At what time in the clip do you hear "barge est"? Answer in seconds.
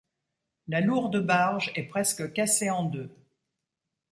1.19-1.83